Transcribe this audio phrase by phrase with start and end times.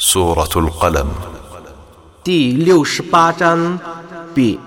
[0.00, 1.06] سورة القلم
[2.22, 3.78] 第六十八章
[4.34, 4.58] B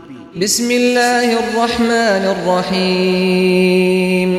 [0.42, 4.30] بسم الله الرحمن الرحيم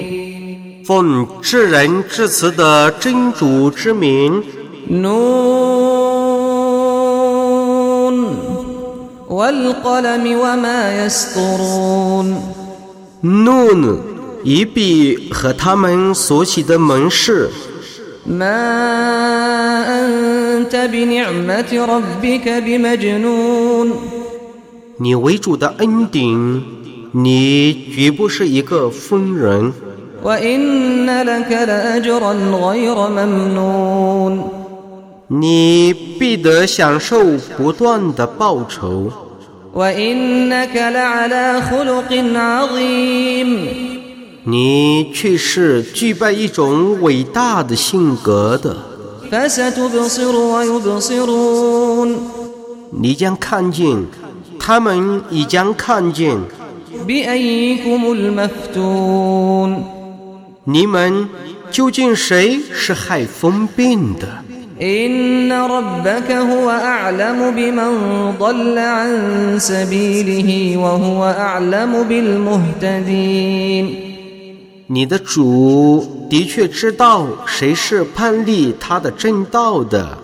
[0.84, 4.42] 奉至仁至慈的真主之名，
[4.88, 5.06] نون
[9.28, 12.42] والقلم وما يسطرون
[13.22, 13.98] nun
[14.42, 17.48] 一笔和他们所起的门事，
[18.26, 19.86] ما
[20.54, 23.92] أنت بنعمة ربك بمجنون
[24.98, 26.62] 你为主的恩典，
[27.12, 29.72] 你绝不是一个疯人，
[30.22, 32.32] وإن لك لأجرا
[32.66, 34.42] غير ممنون
[35.28, 37.18] 你必得享受
[37.56, 39.10] 不断的报酬，
[39.74, 43.68] وإنك لعلى خلق عظيم
[44.44, 48.76] 你却是具备一种伟大的性格的。
[49.34, 52.08] فستبصر ويبصرون
[52.92, 54.04] 你将看见，
[54.58, 56.36] 他们已将看见，
[57.06, 59.84] بأيكم المفتون
[60.64, 61.28] 你们
[61.70, 64.26] 究竟谁是害疯病的？
[64.82, 67.92] إن ربك هو أعلم بمن
[68.38, 73.86] ضل عن سبيله وهو أعلم بالمهتدين
[74.87, 80.15] 你的主的确知道谁是叛逆他的正道的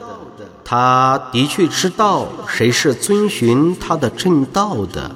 [0.63, 5.11] 他的确知道谁是遵循他的正道的。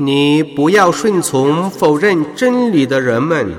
[0.00, 3.54] 你不要顺从否认真理的人们。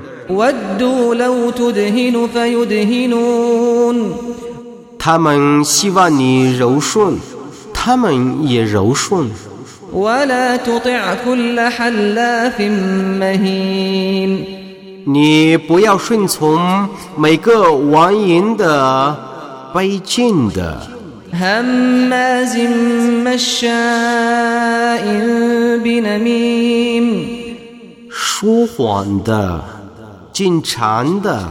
[4.98, 7.18] 他们希望你柔顺
[7.74, 9.28] 他们也柔顺。
[9.93, 12.61] ولا تطع كل حلاف
[13.19, 14.45] مهين
[15.07, 19.15] 你不要顺从每个王淫的、
[19.71, 20.81] 卑贱的、
[21.31, 22.57] هماز
[23.23, 25.03] مشاء
[25.83, 27.27] بنميم
[28.09, 29.63] 说谎的、
[30.33, 31.47] 经常的、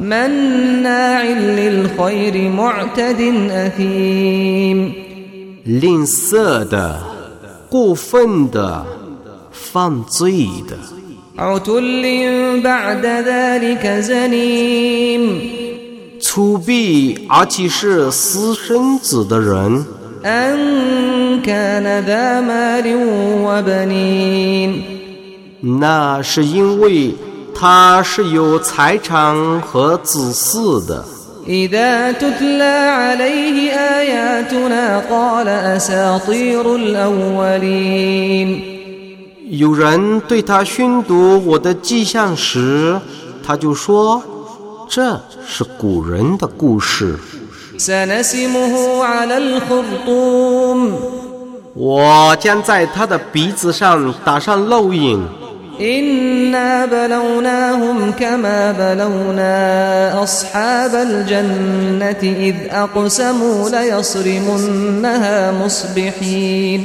[0.00, 3.20] مناع للخير معتد
[3.50, 4.92] أثيم
[5.64, 7.00] 吝啬的、
[7.69, 8.85] 过分的
[9.51, 10.77] 犯罪的。
[16.19, 19.85] 粗鄙而且是私生子的人。
[25.59, 27.13] 那是因为
[27.53, 31.05] 他是有财产和子嗣的。
[31.46, 38.48] إذا تتلى عليه آياتنا قال أساطير الأولين
[39.50, 42.98] 有人对他宣读我的迹象时，
[43.44, 44.22] 他就说：“
[44.88, 47.18] 这是古人的故事。
[47.76, 50.92] سنسمه على الخرطوم
[51.74, 55.20] ”我将在他的鼻子上打上漏印。
[55.80, 66.80] إنا بلوناهم كما بلونا أصحاب الجنة إذ أقسموا ليصرمنها مصبحين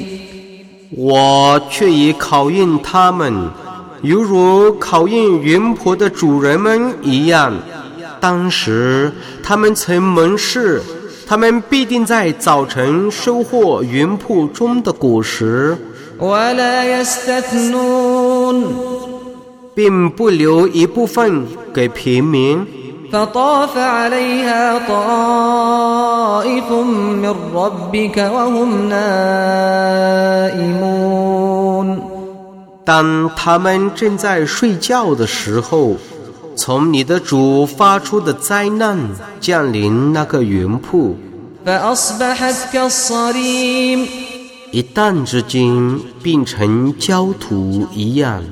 [0.95, 3.51] 我却已考验他们，
[4.01, 7.53] 犹如考验云婆的主人们一样。
[8.19, 9.11] 当时
[9.43, 10.81] 他们曾盟誓，
[11.27, 15.77] 他们必定在早晨收获云瀑中的果实，
[16.19, 18.10] ولا يستثنون
[19.75, 22.65] 并不留一部分给平民。
[23.11, 26.71] فطاف عليها طائف
[27.23, 30.57] من ربك وهم نائمون
[32.83, 35.95] 当他们正在睡觉的时候，
[36.57, 38.97] 从你的主发出的灾难
[39.39, 41.15] 降临那个云瀑，
[41.65, 44.07] فأصبحت كالصريم
[44.72, 48.42] 一旦之间变成焦土一样，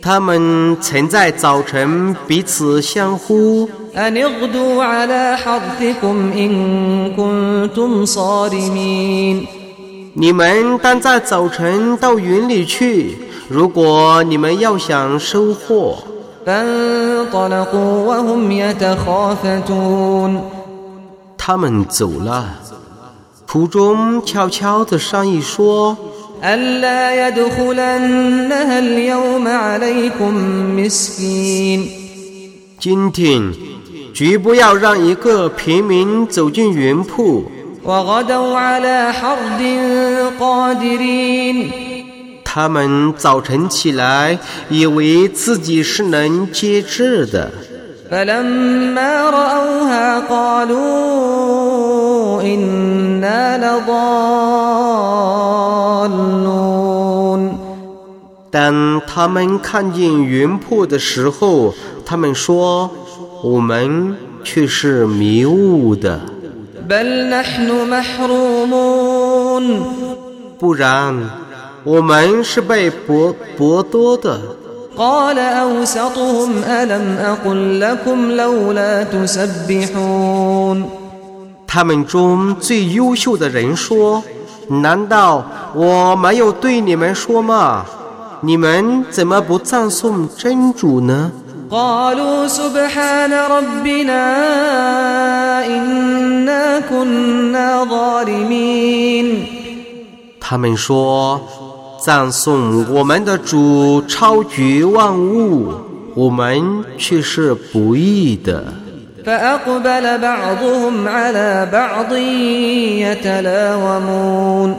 [0.00, 3.68] 他们曾在早晨彼此相呼。
[10.16, 13.18] 你们但在早晨到云里去。
[13.48, 15.98] 如果你们要想收获。
[21.46, 22.58] 他们走了，
[23.46, 25.94] 途中悄悄地商议说。
[32.80, 33.52] 今天
[34.14, 37.44] 绝不要让一个平民走进云铺。
[42.42, 44.38] 他们早晨起来，
[44.70, 47.52] 以为自己是能接制的。
[48.13, 50.79] فلما رأوها قالوا
[52.41, 53.99] إنا لضالون
[58.51, 61.73] 当他们看见云瀑的时候，
[62.03, 66.19] 他们说：“我们却是迷雾的，
[66.89, 69.63] بل نحن محرومون
[70.57, 71.29] 不然，
[71.83, 74.41] 我们是被剥剥夺的。”
[74.97, 80.89] قال أوسطهم ألم أقل لكم لولا تسبحون
[81.67, 85.43] 他们中最优秀的人说：“难道
[85.75, 87.85] 我没有对你们说吗？
[88.41, 91.31] 你们怎么不赞颂真主呢？”
[91.71, 94.23] قالوا سبحان ربنا
[95.65, 99.45] إنا كنا ظالمين
[100.39, 101.39] 他们说：“
[102.03, 105.73] 赞颂我们的主超绝万物，
[106.15, 108.73] 我们却是不义的。”
[109.25, 112.13] فأقبل بعضهم على بعض
[113.03, 114.75] يتلاومون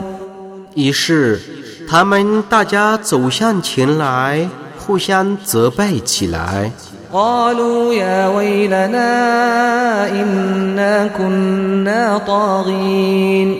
[0.75, 1.39] 于是，
[1.87, 6.71] 他们大家走向前来，互相责备起来。
[7.13, 13.57] قالوا يا ويلنا إنا كنا طاغين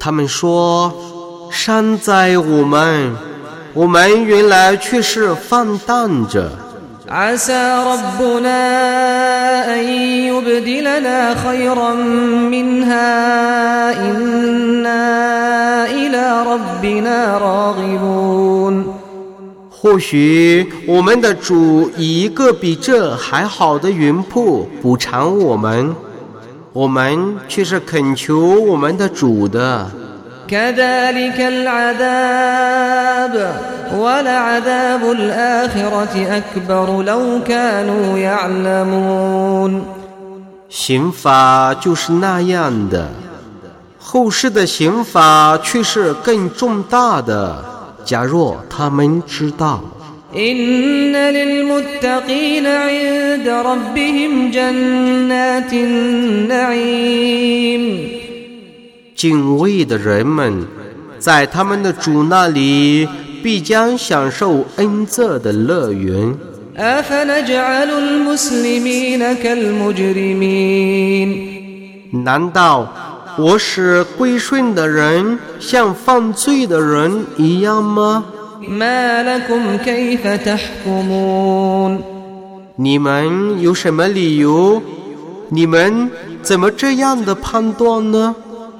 [0.00, 0.92] 他们说：“
[1.60, 3.12] 山灾我们，
[3.74, 6.50] 我们原来却是放荡着。
[7.08, 7.52] عسى
[7.86, 8.58] ربنا
[9.74, 9.84] أن
[10.26, 11.94] يبدلنا خيرا
[12.50, 18.84] منها إنا إلى ربنا راغبون
[19.70, 25.94] 或许我们的主以一个比这还好的云瀑补偿我们，
[26.72, 29.88] 我们却是恳求我们的主的。
[30.50, 33.34] كذلك العذاب
[33.98, 39.84] ولعذاب الآخرة أكبر لو كانوا يعلمون
[40.68, 43.08] 刑罚就是那样的，
[43.98, 47.64] 后世的刑罚却是更重大的。
[48.04, 49.80] 假若他们知道，
[50.34, 57.82] إن للمتقين عند ربهم جنات النعيم
[59.21, 60.65] 敬畏的人们
[61.19, 63.07] 在他们的主那里
[63.43, 66.35] 必将享受恩泽的乐园。
[72.25, 72.91] 难道
[73.37, 78.25] 我使归顺的人像犯罪的人一样吗？
[82.75, 84.81] 你们有什么理由？
[85.49, 86.09] 你们
[86.41, 88.35] 怎么这样的判断呢？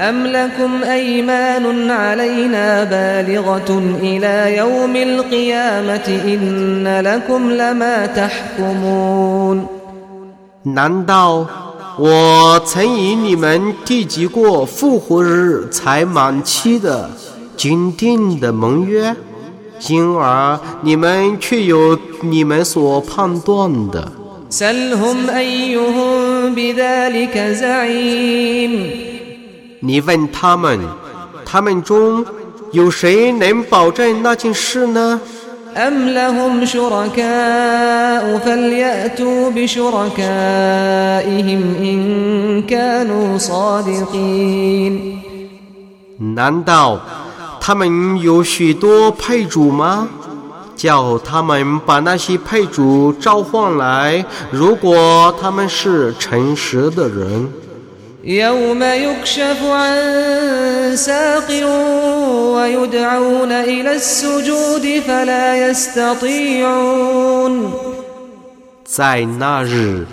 [0.00, 9.66] أم لكم أيمان علينا بالغة إلى يوم القيامة إن لكم لما تحكمون
[10.64, 11.46] 难道
[11.98, 17.08] 我曾与你们缔结过复活日才满期的
[17.56, 19.14] 坚定的盟约？
[19.88, 24.10] 因而你们却有你们所判断的。
[29.80, 30.80] 你问他们，
[31.44, 32.24] 他们中
[32.72, 35.20] 有谁能保证那件事呢？
[35.76, 40.16] أم لهم شركاء فليأتوا بشركائهم
[41.78, 45.18] إن كانوا صادقين
[46.34, 46.98] 难道
[47.60, 50.08] 他们有许多配主吗？
[50.74, 57.52] 叫他们把那些配主召唤来，如果他们是诚实的人。
[58.24, 61.48] يوم يكشف عن ساق
[62.54, 67.52] ويدعون إلى السجود فلا يستطيعون
[68.84, 70.06] 在那日，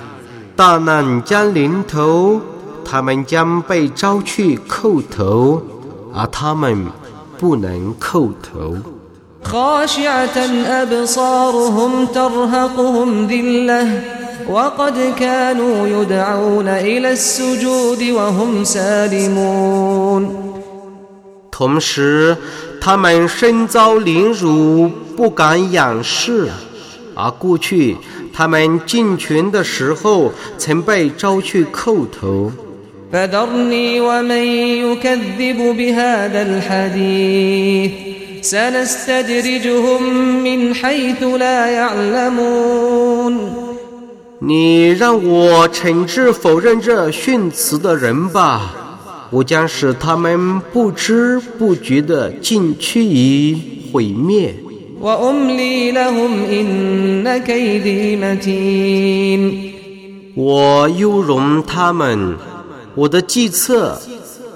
[0.55, 2.41] 大难将临头，
[2.83, 5.61] 他们将被招去叩头，
[6.13, 6.85] 而他们
[7.39, 8.75] 不能叩头。
[9.43, 10.37] خاشعة
[10.81, 13.87] أبصارهم ترهقهم ذلة
[14.49, 20.53] وقد كانوا يدعون إلى السجود وهم سالمون
[21.51, 22.35] 同时，
[22.81, 26.49] 他们身遭凌辱，不敢仰视；
[27.15, 27.95] 而过去
[28.33, 32.51] 他们进群的时候，曾被招去叩头，
[33.11, 34.43] فذرني ومن
[34.87, 37.91] يكذب بهذا الحديث
[38.41, 40.03] سنستدرجهم
[40.43, 43.33] من حيث لا يعلمون
[44.40, 48.72] 你让我惩治否认这训词的人吧
[49.30, 53.58] 我将使他们不知不觉地尽趋于
[53.92, 54.54] 毁灭。
[60.34, 62.36] 我优容他们
[62.94, 64.00] 我的计策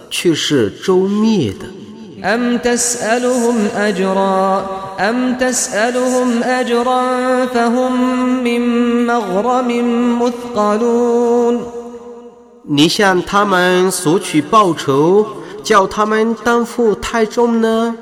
[0.09, 1.82] 却是周密的。
[2.24, 4.66] أم تسألهم أجرا
[5.00, 8.62] أم تسألهم أجرا فهم من
[9.06, 9.70] مغرم
[10.20, 11.62] مثقلون
[12.70, 15.26] 你向他们索取报酬，
[15.64, 17.96] 叫他们担负太重呢？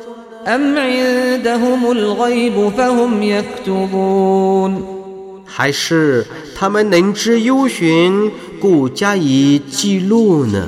[0.47, 4.81] أم عندهم الغيب فهم يكتبون
[5.45, 10.67] 还是他们能知幽玄，故加以记录呢？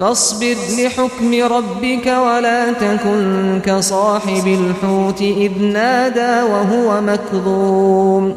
[0.00, 8.34] فاصبر لحكم ربك ولا تكن كصاحب الحوت إذ نادى وهو مكظوم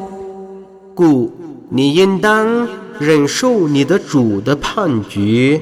[0.93, 1.31] 故
[1.69, 2.67] 你应当
[2.99, 5.59] 忍受你的主的判决，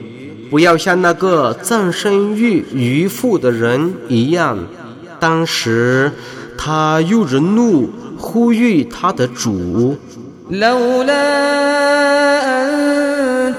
[0.51, 4.59] 不要像那个葬身于渔夫的人一样。
[5.19, 6.11] 当时
[6.57, 9.95] 他又着怒呼吁他的主，
[10.51, 11.13] لولا
[12.23, 12.26] أن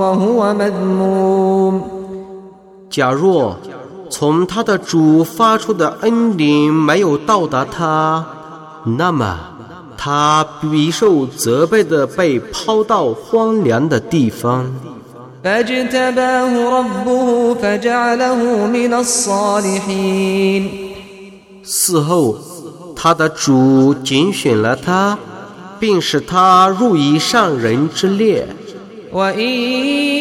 [0.01, 1.81] وهو مذموم
[2.89, 3.57] 假若
[4.09, 8.25] 从他的主发出的恩典没有到达他，
[8.85, 9.37] 那么
[9.97, 14.71] 他必受责备的被抛到荒凉的地方。
[15.43, 20.61] فاجتباه ربه فجعله من الصالحين
[21.63, 22.37] 事后，
[22.99, 25.17] 他的主拣选了他，
[25.79, 28.47] 并使他入于上人之列。
[29.13, 29.49] وإن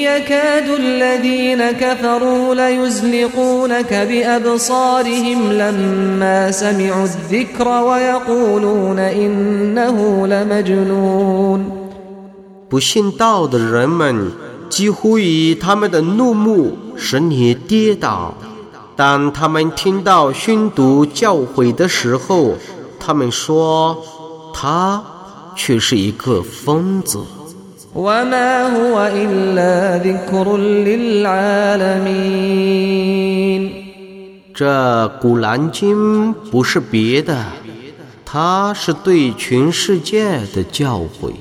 [0.06, 11.64] يكاد الذين كفروا ليزلقونك بأبصارهم لما سمعوا الذكر ويقولون إنه لمجنون
[12.68, 14.30] 不信道的人们
[14.68, 18.34] 几乎以他们的怒目使你跌倒。
[19.00, 22.53] 当他们听到宣读教诲的时候
[23.00, 23.98] 他们说
[24.53, 25.01] 他
[25.56, 27.18] 却是一个疯子。
[34.53, 37.46] 这古兰经不是别的
[38.25, 41.32] 它是对全世界的教诲。